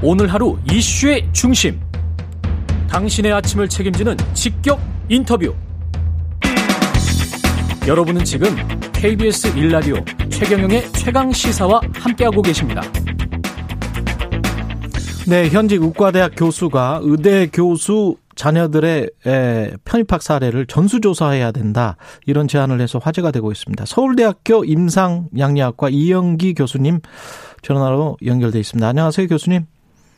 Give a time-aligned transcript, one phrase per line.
[0.00, 1.80] 오늘 하루 이슈의 중심.
[2.88, 5.52] 당신의 아침을 책임지는 직격 인터뷰.
[7.86, 8.54] 여러분은 지금
[8.92, 9.96] KBS 일라디오
[10.30, 12.80] 최경영의 최강 시사와 함께하고 계십니다.
[15.26, 19.10] 네, 현직 의과대학 교수가 의대 교수 자녀들의
[19.84, 21.96] 편입학 사례를 전수조사해야 된다.
[22.24, 23.84] 이런 제안을 해서 화제가 되고 있습니다.
[23.84, 27.00] 서울대학교 임상양리학과 이영기 교수님
[27.62, 28.86] 전화로 연결돼 있습니다.
[28.86, 29.66] 안녕하세요, 교수님.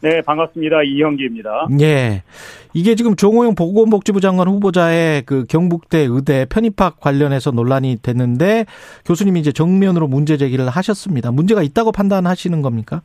[0.02, 0.82] 네, 반갑습니다.
[0.82, 1.68] 이형기입니다.
[1.80, 2.22] 예.
[2.72, 8.64] 이게 지금 종호영 보건복지부 장관 후보자의 그 경북대 의대 편입학 관련해서 논란이 됐는데
[9.04, 11.32] 교수님이 이제 정면으로 문제 제기를 하셨습니다.
[11.32, 13.02] 문제가 있다고 판단하시는 겁니까?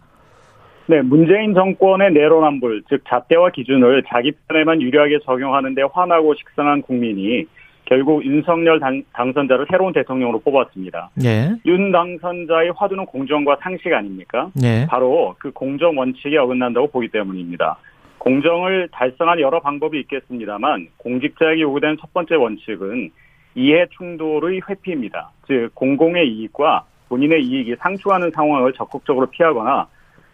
[0.88, 7.46] 네, 문재인 정권의 내로남불, 즉 잣대와 기준을 자기 편에만 유리하게 적용하는데 화나고 식상한 국민이
[7.86, 11.12] 결국 윤석열 당, 선자를 새로운 대통령으로 뽑았습니다.
[11.24, 11.52] 예.
[11.66, 14.50] 윤 당선자의 화두는 공정과 상식 아닙니까?
[14.64, 14.88] 예.
[14.90, 17.78] 바로 그 공정 원칙에 어긋난다고 보기 때문입니다.
[18.18, 23.12] 공정을 달성한 여러 방법이 있겠습니다만 공직자에게 요구된 첫 번째 원칙은
[23.54, 25.30] 이해 충돌의 회피입니다.
[25.48, 29.88] 즉 공공의 이익과 본인의 이익이 상충하는 상황을 적극적으로 피하거나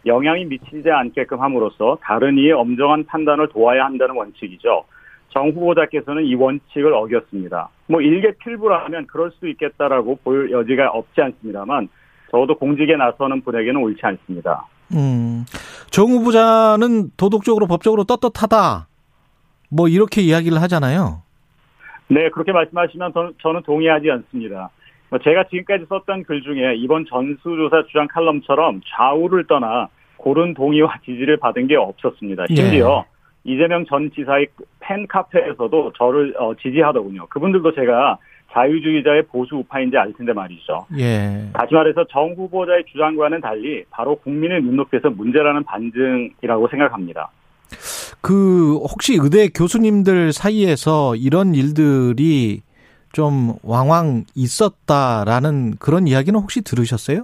[0.05, 4.85] 영향이 미치지 않게끔 함으로써 다른 이의 엄정한 판단을 도와야 한다는 원칙이죠.
[5.31, 7.69] 정 후보자께서는 이 원칙을 어겼습니다.
[7.87, 11.89] 뭐 일개 필부라면 그럴 수 있겠다라고 볼 여지가 없지 않습니다만
[12.29, 14.65] 적어도 공직에 나서는 분에게는 옳지 않습니다.
[14.93, 15.45] 음,
[15.89, 18.87] 정 후보자는 도덕적으로 법적으로 떳떳하다.
[19.69, 21.23] 뭐 이렇게 이야기를 하잖아요.
[22.09, 24.69] 네, 그렇게 말씀하시면 저는 동의하지 않습니다.
[25.09, 29.87] 뭐 제가 지금까지 썼던 글 중에 이번 전수조사 주장 칼럼처럼 좌우를 떠나
[30.17, 32.47] 고른 동의와 지지를 받은 게 없었습니다.
[32.47, 33.10] 심지어 네.
[33.43, 34.47] 이재명 전 지사의
[34.79, 37.27] 팬 카페에서도 저를 어, 지지하더군요.
[37.27, 38.17] 그분들도 제가
[38.51, 40.85] 자유주의자의 보수 우파인지 알 텐데 말이죠.
[40.97, 41.49] 예.
[41.53, 47.31] 다시 말해서 정 후보자의 주장과는 달리 바로 국민의 눈높이에서 문제라는 반증이라고 생각합니다.
[48.19, 52.61] 그 혹시 의대 교수님들 사이에서 이런 일들이
[53.13, 57.23] 좀 왕왕 있었다라는 그런 이야기는 혹시 들으셨어요?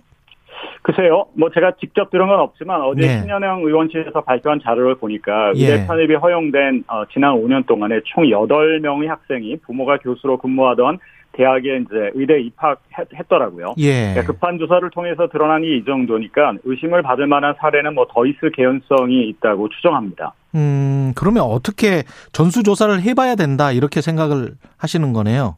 [0.87, 3.19] 글쎄요, 뭐 제가 직접 들은 건 없지만 어제 네.
[3.19, 5.73] 신현영 의원실에서 발표한 자료를 보니까 예.
[5.73, 10.99] 의대 편입이 허용된 어, 지난 5년 동안에 총 8명의 학생이 부모가 교수로 근무하던
[11.33, 13.73] 대학에 이제 의대 입학했더라고요.
[13.79, 14.13] 예.
[14.13, 19.27] 그러니까 급한 조사를 통해서 드러난 이 정도니까 의심을 받을 만한 사례는 뭐 더 있을 개연성이
[19.27, 20.33] 있다고 추정합니다.
[20.55, 25.57] 음, 그러면 어떻게 전수조사를 해봐야 된다 이렇게 생각을 하시는 거네요.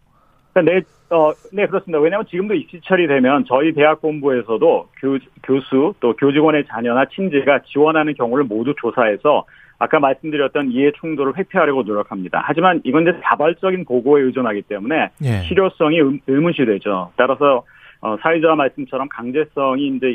[0.61, 1.99] 그러니까 내 어, 네, 그렇습니다.
[1.99, 8.43] 왜냐하면 지금도 입시 처리되면 저희 대학 본부에서도 교, 교수 또 교직원의 자녀나 친지가 지원하는 경우를
[8.43, 9.45] 모두 조사해서
[9.79, 12.43] 아까 말씀드렸던 이해 충돌을 회피하려고 노력합니다.
[12.45, 15.41] 하지만 이건 이제 자발적인 보고에 의존하기 때문에 예.
[15.47, 17.11] 실효성이 의문시 되죠.
[17.15, 17.63] 따라서
[18.01, 20.07] 어, 사회자 말씀처럼 강제성이 이제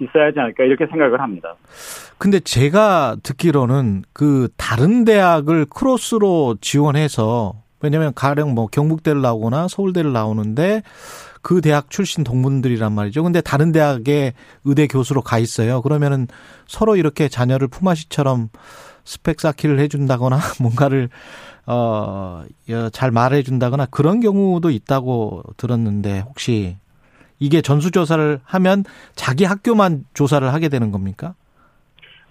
[0.00, 1.54] 있어야 하지 않을까 이렇게 생각을 합니다.
[2.18, 10.82] 근데 제가 듣기로는 그 다른 대학을 크로스로 지원해서 왜냐하면 가령 뭐 경북대를 나오거나 서울대를 나오는데
[11.42, 13.22] 그 대학 출신 동문들이란 말이죠.
[13.22, 14.32] 근데 다른 대학에
[14.64, 15.82] 의대 교수로 가 있어요.
[15.82, 16.28] 그러면은
[16.66, 18.48] 서로 이렇게 자녀를 품앗이처럼
[19.04, 21.10] 스펙 쌓기를 해준다거나 뭔가를
[21.66, 26.76] 어잘 말해준다거나 그런 경우도 있다고 들었는데 혹시
[27.38, 28.84] 이게 전수조사를 하면
[29.16, 31.34] 자기 학교만 조사를 하게 되는 겁니까?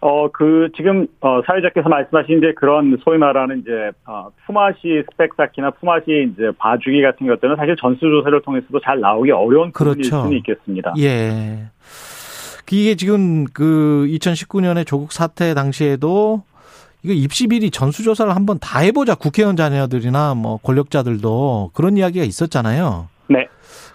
[0.02, 5.72] 어, 그, 지금, 어, 사회자께서 말씀하신 이제 그런 소위 말하는 이제, 어, 품앗이 스펙 쌓기나
[5.72, 10.24] 품앗이 이제 봐주기 같은 것들은 사실 전수조사를 통해서도 잘 나오기 어려운 그렇죠.
[10.24, 10.94] 수는 있겠습니다.
[11.00, 11.68] 예.
[12.72, 16.44] 이게 지금 그 2019년에 조국 사태 당시에도
[17.04, 23.10] 이거 입시 비리 전수조사를 한번 다 해보자 국회의원 자녀들이나 뭐 권력자들도 그런 이야기가 있었잖아요.
[23.28, 23.48] 네.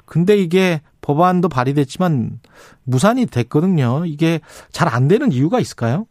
[0.05, 0.81] 근데 이게
[1.11, 2.41] 법안도 발의됐지만
[2.85, 4.03] 무산이 됐거든요.
[4.07, 4.41] 이게
[4.71, 6.07] 잘 안 되는 이유가 있을까요?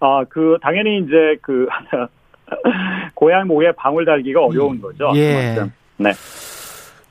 [0.00, 1.66] 아, 그 당연히 이제 그
[3.14, 5.10] 고향 목에 방울 달기가 어려운 거죠.
[5.14, 5.70] 예.
[5.96, 6.12] 네.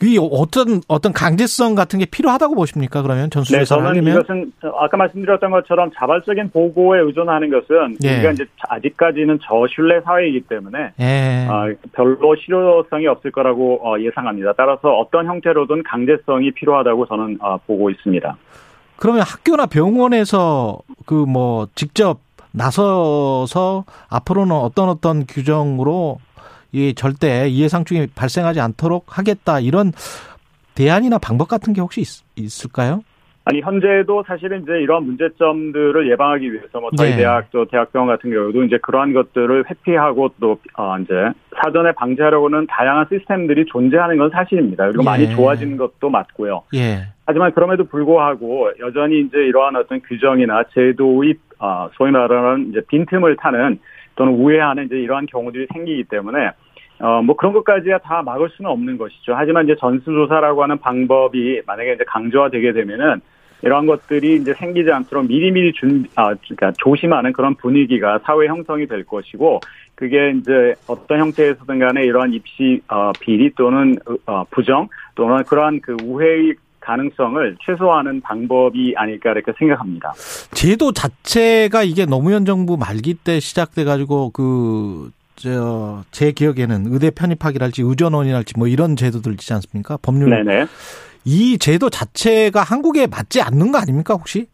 [0.01, 3.01] 이 어떤 어떤 강제성 같은 게 필요하다고 보십니까?
[3.01, 8.15] 그러면 전수조사 네, 저는 이것은 아까 말씀드렸던 것처럼 자발적인 보고에 의존하는 것은 예.
[8.15, 11.47] 우리가 이제 아직까지는 저신뢰 사회이기 때문에 예.
[11.49, 14.53] 어, 별로 실효성이 없을 거라고 어, 예상합니다.
[14.57, 18.37] 따라서 어떤 형태로든 강제성이 필요하다고 저는 어, 보고 있습니다.
[18.97, 22.19] 그러면 학교나 병원에서 그 뭐 직접
[22.51, 26.19] 나서서 앞으로는 어떤 어떤 규정으로
[26.73, 29.91] 이 절대 이해상충이 발생하지 않도록 하겠다 이런
[30.75, 33.03] 대안이나 방법 같은 게 혹시 있, 을까요
[33.45, 37.17] 아니 현재도 사실은 이제 이런 문제점들을 예방하기 위해서 뭐 저희 네.
[37.17, 41.13] 대학 또 대학병원 같은 경우도 이제 그러한 것들을 회피하고 또 어 이제
[41.61, 44.87] 사전에 방지하려고는 다양한 시스템들이 존재하는 건 사실입니다.
[44.87, 45.05] 그리고 예.
[45.05, 46.63] 많이 좋아진 것도 맞고요.
[46.73, 47.03] 예.
[47.25, 53.79] 하지만 그럼에도 불구하고 여전히 이제 이러한 어떤 규정이나 제도의 어, 소위 말하는 이제 빈틈을 타는
[54.15, 56.51] 또는 우회하는 이제 이러한 경우들이 생기기 때문에
[56.99, 59.33] 어, 뭐 그런 것까지야 다 막을 수는 없는 것이죠.
[59.35, 63.21] 하지만 이제 전수조사라고 하는 방법이 만약에 이제 강조화 되게 되면은
[63.63, 69.05] 이러한 것들이 이제 생기지 않도록 미리미리 준, 아, 그러니까 조심하는 그런 분위기가 사회 형성이 될
[69.05, 69.61] 것이고,
[69.95, 73.95] 그게 이제 어떤 형태에서든 간에 이러한 입시, 어, 비리 또는,
[74.25, 80.11] 어, 부정 또는 그러한 그 우회의 가능성을 최소화하는 방법이 아닐까 이렇게 생각합니다.
[80.51, 85.09] 제도 자체가 이게 노무현 정부 말기 때 시작돼 가지고 그
[85.43, 89.97] 저 제 기억에는 의대 편입학이랄지 의전원이랄지 뭐 이런 제도들 있지 않습니까?
[89.97, 90.29] 법률.
[90.29, 90.67] 네네.
[91.25, 94.47] 이 제도 자체가 한국에 맞지 않는 거 아닙니까 혹시?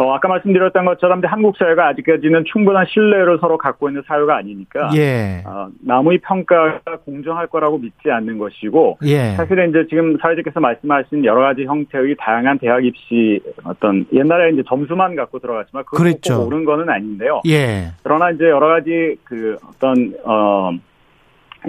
[0.00, 5.42] 어, 아까 말씀드렸던 것처럼 한국 사회가 아직까지는 충분한 신뢰를 서로 갖고 있는 사회가 아니니까 예.
[5.44, 9.32] 어, 남의 평가가 공정할 거라고 믿지 않는 것이고 예.
[9.32, 15.14] 사실은 이제 지금 사회자께서 말씀하신 여러 가지 형태의 다양한 대학 입시 어떤 옛날에 이제 점수만
[15.16, 16.38] 갖고 들어갔지만 그걸 그랬죠.
[16.38, 17.42] 꼭 옳은 거는 아닌데요.
[17.46, 17.88] 예.
[18.02, 20.70] 그러나 이제 여러 가지 그 어떤 어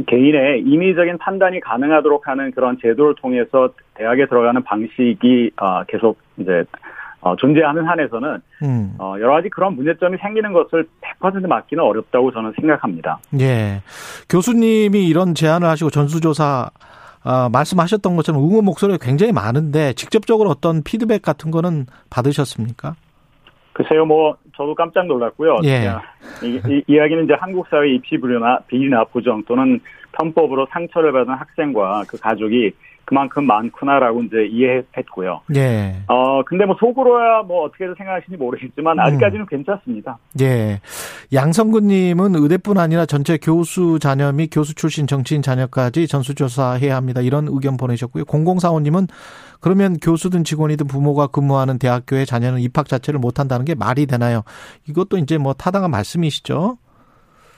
[0.07, 6.63] 개인의 임의적인 판단이 가능하도록 하는 그런 제도를 통해서 대학에 들어가는 방식이 어 계속 이제
[7.21, 8.95] 어, 존재하는 한에서는 음.
[8.97, 10.87] 어, 여러 가지 그런 문제점이 생기는 것을
[11.19, 13.19] 100% 막기는 어렵다고 저는 생각합니다.
[13.39, 13.81] 예.
[14.27, 16.69] 교수님이 이런 제안을 하시고 전수조사
[17.23, 22.95] 어, 말씀하셨던 것처럼 응원 목소리가 굉장히 많은데 직접적으로 어떤 피드백 같은 거는 받으셨습니까?
[23.73, 25.59] 글쎄요, 뭐 저도 깜짝 놀랐고요.
[25.63, 25.91] 예.
[26.43, 29.79] 이, 이, 이야기는 이제 한국 사회 입시 불효나 비리나 부정 또는
[30.13, 32.71] 편법으로 상처를 받은 학생과 그 가족이
[33.11, 35.41] 그만큼 많구나라고 이제 이해했고요.
[35.57, 35.97] 예.
[36.07, 39.45] 어, 근데 뭐 속으로야 뭐 어떻게든 생각하시는지 모르겠지만 아직까지는 음.
[39.49, 40.17] 괜찮습니다.
[40.39, 40.79] 예.
[41.33, 47.19] 양성근 님은 의대뿐 아니라 전체 교수 자녀 및 교수 출신 정치인 자녀까지 전수조사해야 합니다.
[47.19, 48.23] 이런 의견 보내셨고요.
[48.23, 49.07] 0045 님은
[49.59, 54.43] 그러면 교수든 직원이든 부모가 근무하는 대학교의 자녀는 입학 자체를 못 한다는 게 말이 되나요?
[54.87, 56.77] 이것도 이제 뭐 타당한 말씀이시죠?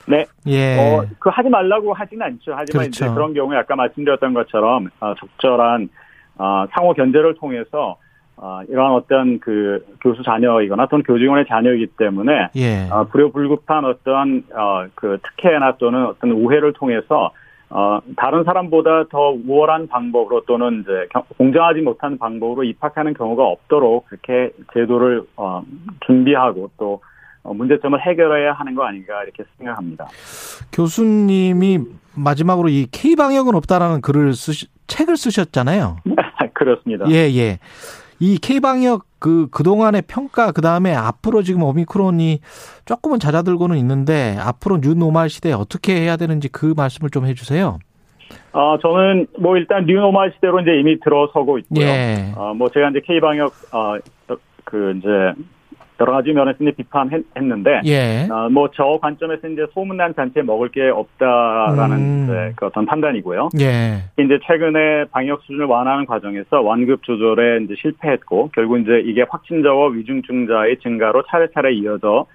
[0.06, 0.24] 네.
[0.46, 0.78] 예.
[0.78, 2.52] 어, 그 하지 말라고 하지는 않죠.
[2.54, 3.04] 하지만 그렇죠.
[3.04, 5.88] 이제 그런 경우에 아까 말씀드렸던 것처럼 어, 적절한
[6.36, 7.96] 어, 상호 견제를 통해서
[8.36, 12.88] 어, 이러한 어떤 그 교수 자녀이거나 또는 교직원의 자녀이기 때문에 예.
[12.90, 17.30] 어, 불효불급한 어떤 어, 그 특혜나 또는 어떤 우회를 통해서
[17.70, 24.50] 어, 다른 사람보다 더 우월한 방법으로 또는 이제 공정하지 못한 방법으로 입학하는 경우가 없도록 그렇게
[24.72, 25.62] 제도를 어,
[26.06, 27.00] 준비하고 또 어,
[27.52, 30.06] 문제점을 해결해야 하는 거 아닌가 이렇게 생각합니다.
[30.72, 31.78] 교수님이
[32.16, 35.96] 마지막으로 이 K 방역은 없다라는 글을 쓰 책을 쓰셨잖아요.
[36.54, 37.06] 그렇습니다.
[37.10, 37.58] 예, 예.
[38.20, 42.40] 이 K 방역 그 그동안의 평가 그다음에 앞으로 지금 오미크론이
[42.84, 47.78] 조금은 잦아들고는 있는데 앞으로 new normal 시대에 어떻게 해야 되는지 그 말씀을 좀 해 주세요.
[48.52, 51.84] 어, 저는 뭐 일단 뉴노멀 시대로 이제 이미 들어서고 있고요.
[51.86, 52.32] 예.
[52.36, 53.96] 어, 뭐 제가 이제 K 방역 어,
[54.64, 55.08] 그 이제
[56.00, 58.26] 여러 가지 면에서 이제 비판했는데, 예.
[58.30, 62.24] 어, 뭐저 관점에서 이제 소문난 잔치에 먹을 게 없다라는 음.
[62.24, 63.50] 이제 그 어떤 판단이고요.
[63.60, 64.02] 예.
[64.18, 70.78] 이제 최근에 방역 수준을 완화하는 과정에서 완급 조절에 이제 실패했고, 결국 이제 이게 확진자와 위중증자의
[70.78, 72.26] 증가로 차례차례 이어져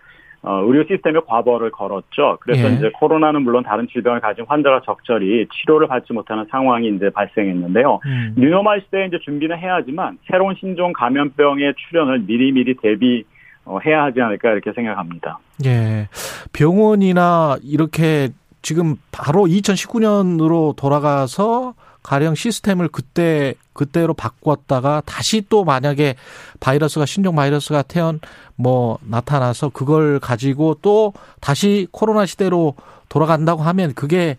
[0.41, 2.37] 어, 의료 시스템에 과보를 걸었죠.
[2.39, 2.73] 그래서 예.
[2.75, 7.99] 이제 코로나는 물론 다른 질병을 가진 환자가 적절히 치료를 받지 못하는 상황이 이제 발생했는데요.
[8.05, 8.35] 음.
[8.37, 13.38] 뉴노멀 시대에 이제 준비는 해야지만 새로운 신종 감염병의 출현을 미리미리 대비 어,
[13.85, 15.39] 해야 하지 않을까 이렇게 생각합니다.
[15.65, 16.07] 예.
[16.53, 18.29] 병원이나 이렇게
[18.61, 26.15] 지금 바로 2019년으로 돌아가서 가령 시스템을 그때 그때로 바꿨다가 다시 또 만약에
[26.59, 28.19] 바이러스가 신종 바이러스가 태연
[28.55, 32.75] 뭐 나타나서 그걸 가지고 또 다시 코로나 시대로
[33.09, 34.37] 돌아간다고 하면 그게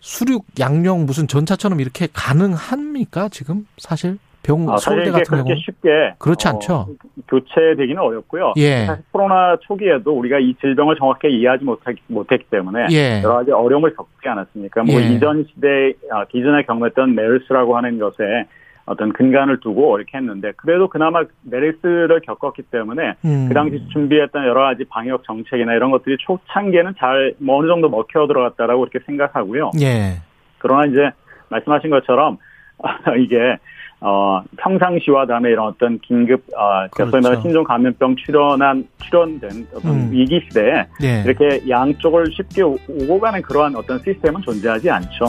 [0.00, 6.14] 수륙 양용 무슨 전차처럼 이렇게 가능합니까 지금 사실 병 아, 서울대 같은 그렇게 경우 쉽게
[6.18, 6.86] 그렇지 어, 않죠.
[7.28, 8.54] 교체되기는 어렵고요.
[8.56, 8.86] 예.
[8.86, 13.22] 사실 코로나 초기에도 우리가 이 질병을 정확하게 이해하지 못하기, 못했기 때문에 예.
[13.22, 14.84] 여러 가지 어려움을 겪지 않았습니까?
[14.84, 15.08] 뭐 예.
[15.08, 18.46] 이전 시대 아, 기존에 경험했던 메르스라고 하는 것에
[18.86, 23.46] 어떤 근간을 두고 이렇게 했는데 그래도 그나마 메르스를 겪었기 때문에 음.
[23.48, 28.26] 그 당시 준비했던 여러 가지 방역 정책이나 이런 것들이 초창기에는 잘 뭐 어느 정도 먹혀
[28.26, 29.72] 들어갔다라고 이렇게 생각하고요.
[29.82, 30.22] 예.
[30.56, 31.10] 그러나 이제
[31.50, 32.38] 말씀하신 것처럼
[33.20, 33.58] 이게
[34.00, 37.10] 어 평상시와 다음에 이런 어떤 긴급 어 그렇죠.
[37.10, 40.08] 소위 말하는 신종 감염병 출현한 출현된 어떤 음.
[40.12, 41.22] 위기 시대에 예.
[41.26, 45.26] 이렇게 양쪽을 쉽게 오- 오고 가는 그러한 어떤 시스템은 존재하지 않죠.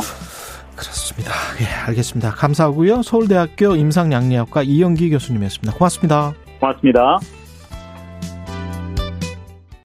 [0.75, 1.31] 그렇습니다.
[1.61, 2.31] 예, 알겠습니다.
[2.31, 3.01] 감사하고요.
[3.01, 5.73] 서울대학교 임상양리학과 이영기 교수님이었습니다.
[5.77, 6.33] 고맙습니다.
[6.59, 7.19] 고맙습니다.